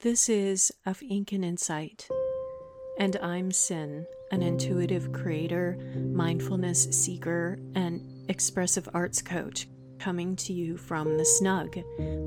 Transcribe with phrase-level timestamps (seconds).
[0.00, 2.06] This is Of Ink and Insight,
[2.98, 5.78] and I'm Sin, an intuitive creator,
[6.12, 9.66] mindfulness seeker, and expressive arts coach,
[9.98, 11.78] coming to you from the Snug,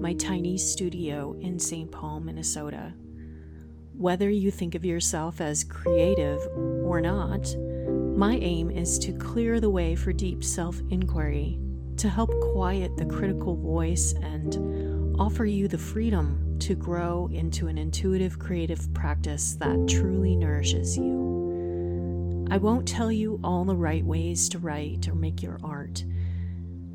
[0.02, 1.92] my tiny studio in St.
[1.92, 2.92] Paul, Minnesota.
[3.94, 6.42] Whether you think of yourself as creative
[6.84, 7.56] or not,
[8.18, 11.60] my aim is to clear the way for deep self inquiry,
[11.98, 17.78] to help quiet the critical voice, and offer you the freedom to grow into an
[17.78, 22.48] intuitive creative practice that truly nourishes you.
[22.52, 26.04] I won't tell you all the right ways to write or make your art,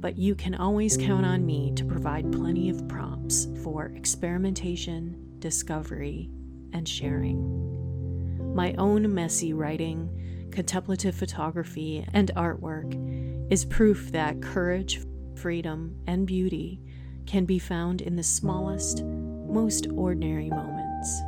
[0.00, 6.28] but you can always count on me to provide plenty of prompts for experimentation, discovery,
[6.72, 8.55] and sharing.
[8.55, 15.05] My own messy writing, contemplative photography, and artwork is proof that courage,
[15.36, 16.80] freedom, and beauty
[17.27, 19.05] can be found in the smallest,
[19.54, 21.22] most ordinary moments.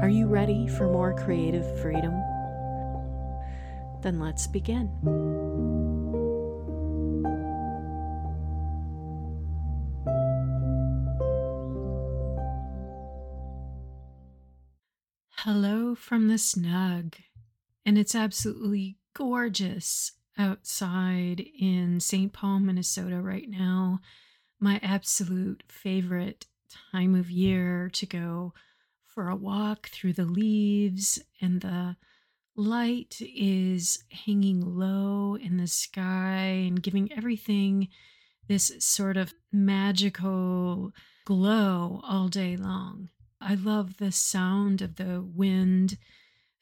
[0.00, 2.14] Are you ready for more creative freedom?
[4.00, 4.88] Then let's begin.
[15.38, 17.16] Hello from the snug,
[17.84, 22.32] and it's absolutely gorgeous outside in St.
[22.32, 23.98] Paul, Minnesota right now
[24.60, 26.46] my absolute favorite
[26.92, 28.54] time of year to go
[29.06, 31.96] for a walk through the leaves, and the
[32.56, 37.88] light is hanging low in the sky and giving everything
[38.48, 40.92] this sort of magical
[41.24, 43.08] glow all day long.
[43.40, 45.98] I love the sound of the wind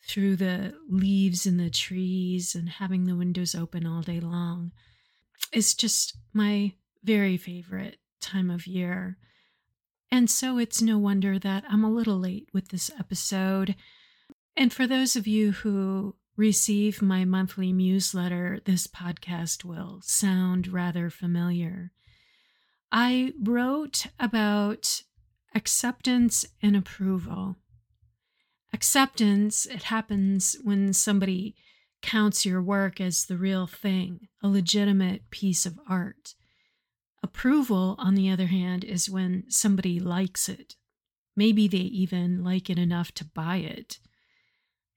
[0.06, 4.72] through the leaves in the trees and having the windows open all day long.
[5.52, 9.16] It's just my very favorite time of year.
[10.10, 13.74] And so it's no wonder that I'm a little late with this episode.
[14.56, 21.10] And for those of you who receive my monthly newsletter, this podcast will sound rather
[21.10, 21.92] familiar.
[22.90, 25.02] I wrote about
[25.54, 27.56] acceptance and approval.
[28.72, 31.54] Acceptance, it happens when somebody
[32.02, 36.34] counts your work as the real thing, a legitimate piece of art.
[37.22, 40.76] Approval, on the other hand, is when somebody likes it.
[41.36, 43.98] Maybe they even like it enough to buy it.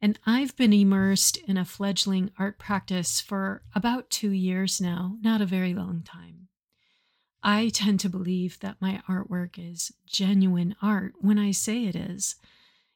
[0.02, 5.42] And I've been immersed in a fledgling art practice for about two years now, not
[5.42, 6.48] a very long time.
[7.42, 12.36] I tend to believe that my artwork is genuine art when I say it is,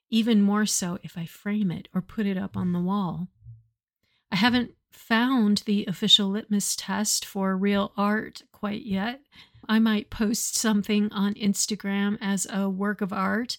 [0.09, 3.29] even more so if I frame it or put it up on the wall.
[4.31, 9.21] I haven't found the official litmus test for real art quite yet.
[9.67, 13.57] I might post something on Instagram as a work of art,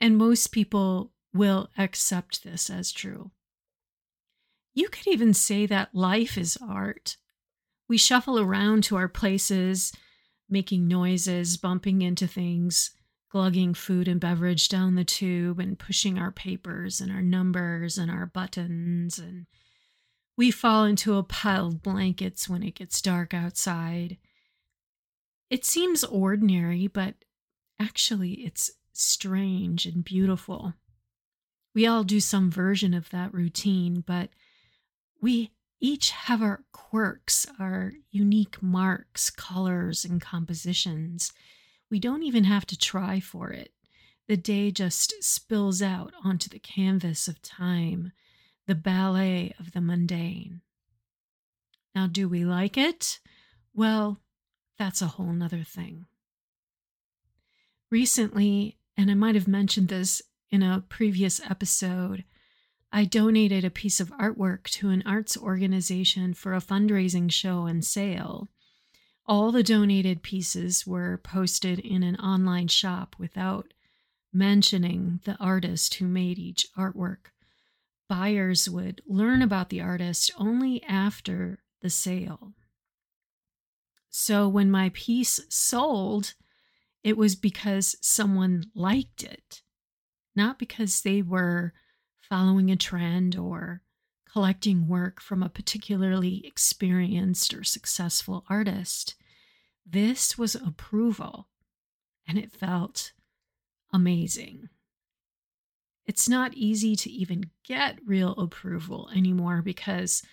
[0.00, 3.32] and most people will accept this as true.
[4.74, 7.16] You could even say that life is art.
[7.88, 9.92] We shuffle around to our places,
[10.48, 12.92] making noises, bumping into things,
[13.30, 18.10] glugging food and beverage down the tube, and pushing our papers and our numbers and
[18.10, 19.46] our buttons and
[20.38, 24.18] we fall into a pile of blankets when it gets dark outside.
[25.50, 27.14] It seems ordinary, but
[27.80, 30.74] actually it's strange and beautiful.
[31.74, 34.30] We all do some version of that routine, but
[35.20, 41.32] we each have our quirks, our unique marks, colors, and compositions.
[41.90, 43.72] We don't even have to try for it.
[44.26, 48.12] The day just spills out onto the canvas of time
[48.66, 50.60] the ballet of the mundane.
[51.94, 53.18] Now, do we like it?
[53.72, 54.20] Well,
[54.78, 56.06] that's a whole nother thing.
[57.90, 62.24] Recently, and I might have mentioned this in a previous episode,
[62.90, 67.84] I donated a piece of artwork to an arts organization for a fundraising show and
[67.84, 68.48] sale.
[69.26, 73.74] All the donated pieces were posted in an online shop without
[74.32, 77.30] mentioning the artist who made each artwork
[78.08, 82.54] buyers would learn about the artist only after the sale.
[84.20, 86.34] So when my piece sold,
[87.04, 89.62] it was because someone liked it,
[90.34, 91.72] not because they were
[92.20, 93.80] following a trend or
[94.30, 99.14] collecting work from a particularly experienced or successful artist.
[99.86, 101.46] This was approval,
[102.26, 103.12] and it felt
[103.92, 104.68] amazing.
[106.06, 110.24] It's not easy to even get real approval anymore because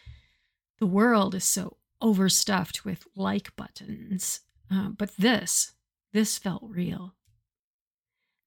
[0.80, 4.42] the world is so overstuffed with like buttons.
[4.72, 5.74] Uh, but this,
[6.14, 7.16] this felt real.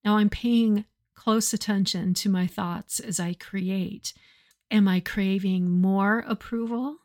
[0.05, 0.85] Now I'm paying
[1.15, 4.13] close attention to my thoughts as I create.
[4.71, 6.99] Am I craving more approval?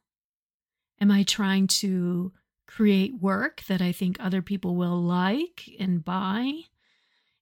[1.02, 2.32] Am I trying to
[2.68, 6.62] create work that I think other people will like and buy?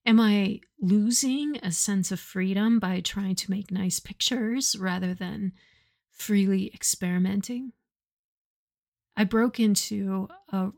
[0.04, 5.52] Am I losing a sense of freedom by trying to make nice pictures rather than
[6.10, 7.72] freely experimenting?
[9.16, 10.70] I broke into a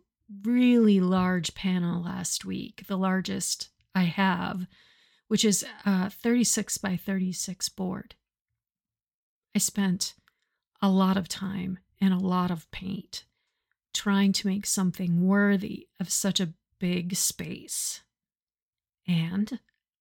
[0.42, 4.66] really large panel last week, the largest I have,
[5.28, 8.14] which is a 36 by 36 board.
[9.54, 10.14] I spent
[10.82, 13.24] a lot of time and a lot of paint
[13.92, 18.02] trying to make something worthy of such a big space.
[19.06, 19.60] And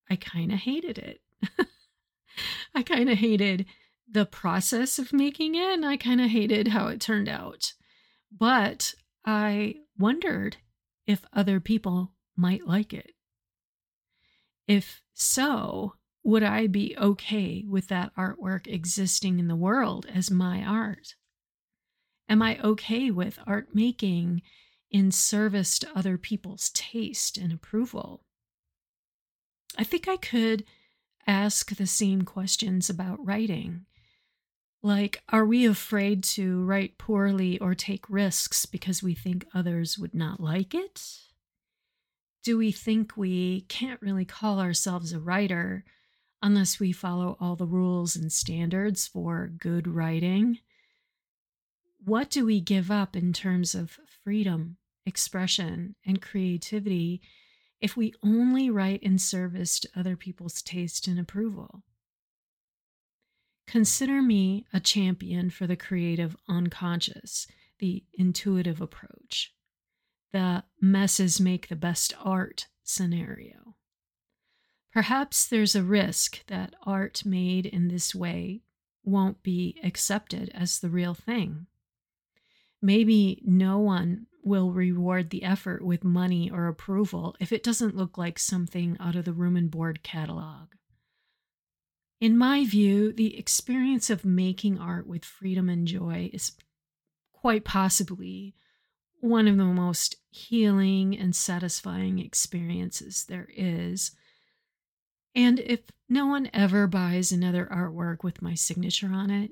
[0.09, 1.21] I kind of hated it.
[2.75, 3.65] I kind of hated
[4.09, 7.73] the process of making it, and I kind of hated how it turned out.
[8.35, 8.95] But
[9.25, 10.57] I wondered
[11.05, 13.11] if other people might like it.
[14.67, 20.63] If so, would I be okay with that artwork existing in the world as my
[20.63, 21.15] art?
[22.29, 24.41] Am I okay with art making
[24.89, 28.23] in service to other people's taste and approval?
[29.77, 30.63] I think I could
[31.27, 33.85] ask the same questions about writing.
[34.85, 40.13] Like, are we afraid to write poorly or take risks because we think others would
[40.13, 41.01] not like it?
[42.43, 45.85] Do we think we can't really call ourselves a writer
[46.41, 50.59] unless we follow all the rules and standards for good writing?
[52.03, 54.75] What do we give up in terms of freedom,
[55.05, 57.21] expression, and creativity
[57.79, 61.83] if we only write in service to other people's taste and approval?
[63.65, 67.47] Consider me a champion for the creative unconscious,
[67.79, 69.53] the intuitive approach,
[70.31, 73.75] the messes make the best art scenario.
[74.91, 78.61] Perhaps there's a risk that art made in this way
[79.03, 81.65] won't be accepted as the real thing.
[82.81, 88.17] Maybe no one will reward the effort with money or approval if it doesn't look
[88.17, 90.67] like something out of the room and board catalog.
[92.23, 96.53] In my view, the experience of making art with freedom and joy is
[97.33, 98.55] quite possibly
[99.19, 104.11] one of the most healing and satisfying experiences there is.
[105.35, 109.51] And if no one ever buys another artwork with my signature on it,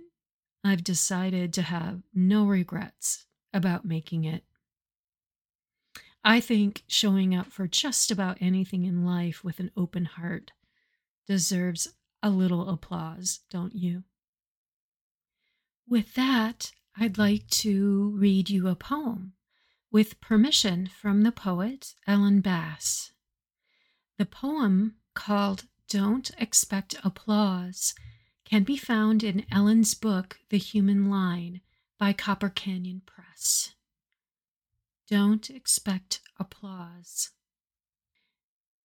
[0.63, 4.45] I've decided to have no regrets about making it.
[6.23, 10.53] I think showing up for just about anything in life with an open heart
[11.27, 11.89] deserves
[12.23, 14.03] a little applause, don't you?
[15.87, 19.33] With that, I'd like to read you a poem
[19.91, 23.11] with permission from the poet Ellen Bass.
[24.17, 27.93] The poem, called Don't Expect Applause,
[28.45, 31.61] can be found in Ellen's book, The Human Line,
[31.97, 33.73] by Copper Canyon Press.
[35.09, 37.31] Don't expect applause.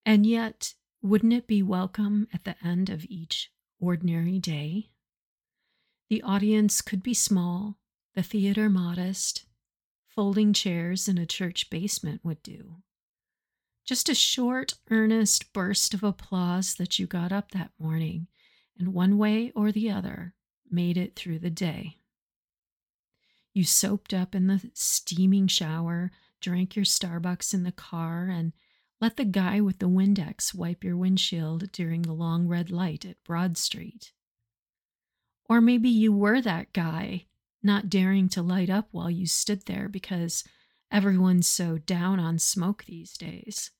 [0.05, 0.73] And yet,
[1.07, 3.49] wouldn't it be welcome at the end of each
[3.79, 4.89] ordinary day?
[6.09, 7.77] The audience could be small,
[8.13, 9.45] the theater modest,
[10.07, 12.77] folding chairs in a church basement would do.
[13.85, 18.27] Just a short, earnest burst of applause that you got up that morning
[18.77, 20.33] and one way or the other
[20.69, 21.97] made it through the day.
[23.53, 26.11] You soaped up in the steaming shower,
[26.41, 28.51] drank your Starbucks in the car, and
[28.99, 33.23] let the guy with the Windex wipe your windshield during the long red light at
[33.23, 34.11] Broad Street.
[35.47, 37.25] Or maybe you were that guy,
[37.61, 40.43] not daring to light up while you stood there because
[40.91, 43.71] everyone's so down on smoke these days.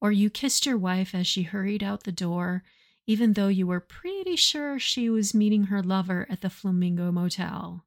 [0.00, 2.64] Or you kissed your wife as she hurried out the door,
[3.06, 7.86] even though you were pretty sure she was meeting her lover at the Flamingo Motel,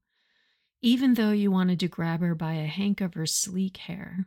[0.82, 4.26] even though you wanted to grab her by a hank of her sleek hair.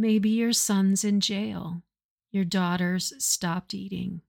[0.00, 1.82] Maybe your son's in jail,
[2.32, 4.22] your daughter's stopped eating,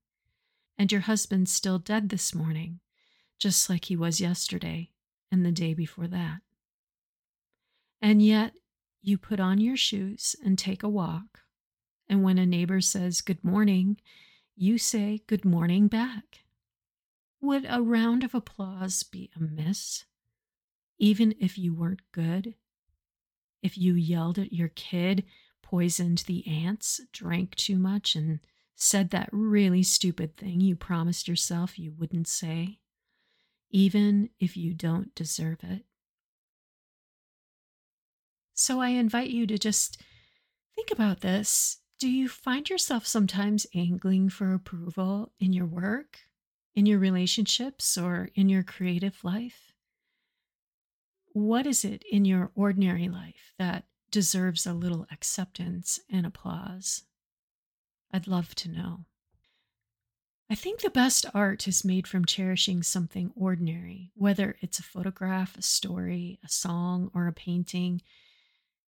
[0.77, 2.81] and your husband's still dead this morning,
[3.39, 4.89] just like he was yesterday
[5.31, 6.41] and the day before that.
[8.01, 8.51] And yet,
[9.01, 11.39] you put on your shoes and take a walk,
[12.09, 13.95] and when a neighbor says good morning,
[14.57, 16.39] you say good morning back.
[17.39, 20.03] Would a round of applause be amiss,
[20.99, 22.55] even if you weren't good?
[23.63, 25.23] If you yelled at your kid
[25.71, 28.39] poisoned the ants, drank too much, and
[28.75, 32.79] said that really stupid thing you promised yourself you wouldn't say,
[33.69, 35.85] even if you don't deserve it.
[38.53, 40.01] So I invite you to just
[40.75, 46.19] think about this Do you find yourself sometimes angling for approval in your work,
[46.75, 49.71] in your relationships, or in your creative life?
[51.33, 57.03] What is it in your ordinary life that deserves a little acceptance and applause?
[58.11, 59.05] I'd love to know.
[60.49, 65.57] I think the best art is made from cherishing something ordinary, whether it's a photograph,
[65.57, 68.01] a story, a song, or a painting.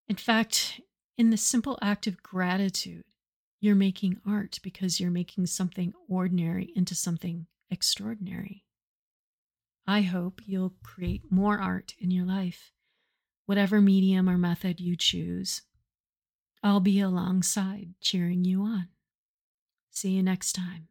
[0.08, 0.80] In fact,
[1.16, 3.04] in the simple act of gratitude,
[3.60, 8.64] you're making art because you're making something ordinary into something extraordinary.
[9.86, 12.72] I hope you'll create more art in your life,
[13.52, 15.60] whatever medium or method you choose.
[16.62, 18.88] I'll be alongside cheering you on.
[19.90, 20.88] See you next time.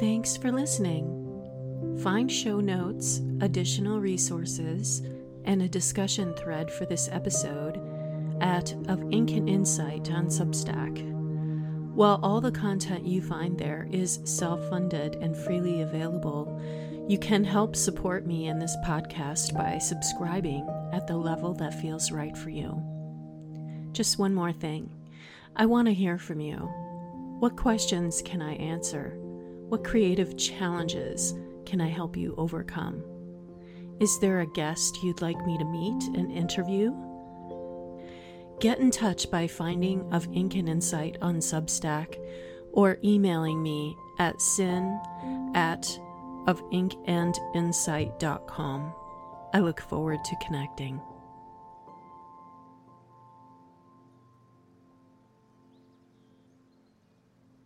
[0.00, 2.00] Thanks for listening.
[2.02, 5.02] Find show notes, additional resources,
[5.44, 7.80] and a discussion thread for this episode
[8.40, 11.17] at Of Ink and Insight on Substack.
[11.98, 16.62] While all the content you find there is self funded and freely available,
[17.08, 22.12] you can help support me in this podcast by subscribing at the level that feels
[22.12, 22.80] right for you.
[23.90, 24.88] Just one more thing
[25.56, 26.58] I want to hear from you.
[27.40, 29.18] What questions can I answer?
[29.68, 31.34] What creative challenges
[31.66, 33.02] can I help you overcome?
[33.98, 36.94] Is there a guest you'd like me to meet and interview?
[38.60, 42.18] Get in touch by finding Of Ink and Insight on Substack
[42.72, 45.00] or emailing me at sin
[45.54, 45.86] at
[46.48, 48.92] of ink and ofinkandinsight.com.
[49.54, 51.00] I look forward to connecting.